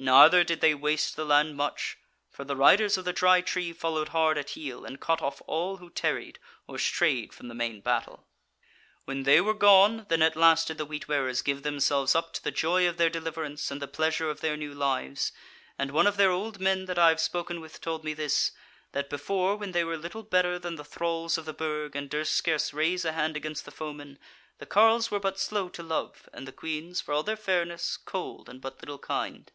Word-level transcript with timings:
Neither 0.00 0.44
did 0.44 0.60
they 0.60 0.76
waste 0.76 1.16
the 1.16 1.24
land 1.24 1.56
much; 1.56 1.98
for 2.30 2.44
the 2.44 2.54
riders 2.54 2.96
of 2.96 3.04
the 3.04 3.12
Dry 3.12 3.40
Tree 3.40 3.72
followed 3.72 4.10
hard 4.10 4.38
at 4.38 4.50
heel, 4.50 4.84
and 4.84 5.00
cut 5.00 5.20
off 5.20 5.42
all 5.48 5.78
who 5.78 5.90
tarried, 5.90 6.38
or 6.68 6.78
strayed 6.78 7.32
from 7.32 7.48
the 7.48 7.54
main 7.56 7.80
battle. 7.80 8.24
"When 9.06 9.24
they 9.24 9.40
were 9.40 9.54
gone, 9.54 10.06
then 10.08 10.22
at 10.22 10.36
last 10.36 10.68
did 10.68 10.78
the 10.78 10.84
Wheat 10.86 11.08
wearers 11.08 11.42
give 11.42 11.64
themselves 11.64 12.14
up 12.14 12.32
to 12.34 12.44
the 12.44 12.52
joy 12.52 12.86
of 12.86 12.96
their 12.96 13.10
deliverance 13.10 13.72
and 13.72 13.82
the 13.82 13.88
pleasure 13.88 14.30
of 14.30 14.38
their 14.40 14.56
new 14.56 14.72
lives: 14.72 15.32
and 15.76 15.90
one 15.90 16.06
of 16.06 16.16
their 16.16 16.30
old 16.30 16.60
men 16.60 16.84
that 16.84 16.96
I 17.00 17.08
have 17.08 17.18
spoken 17.20 17.60
with 17.60 17.80
told 17.80 18.04
me 18.04 18.14
this; 18.14 18.52
that 18.92 19.10
before 19.10 19.56
when 19.56 19.72
they 19.72 19.82
were 19.82 19.96
little 19.98 20.22
better 20.22 20.60
than 20.60 20.76
the 20.76 20.84
thralls 20.84 21.36
of 21.36 21.44
the 21.44 21.52
Burg, 21.52 21.96
and 21.96 22.08
durst 22.08 22.34
scarce 22.34 22.72
raise 22.72 23.04
a 23.04 23.14
hand 23.14 23.36
against 23.36 23.64
the 23.64 23.72
foemen, 23.72 24.20
the 24.58 24.64
carles 24.66 25.10
were 25.10 25.18
but 25.18 25.40
slow 25.40 25.68
to 25.70 25.82
love, 25.82 26.28
and 26.32 26.46
the 26.46 26.52
queans, 26.52 27.00
for 27.00 27.12
all 27.12 27.24
their 27.24 27.34
fairness, 27.34 27.96
cold 27.96 28.48
and 28.48 28.60
but 28.60 28.80
little 28.80 29.00
kind. 29.00 29.50